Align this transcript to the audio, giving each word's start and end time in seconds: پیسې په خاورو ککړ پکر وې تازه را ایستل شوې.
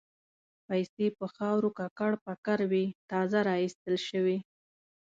پیسې 0.67 1.05
په 1.17 1.25
خاورو 1.35 1.69
ککړ 1.77 2.11
پکر 2.25 2.59
وې 2.71 2.85
تازه 3.11 3.39
را 3.47 3.55
ایستل 3.63 3.95
شوې. 4.09 4.37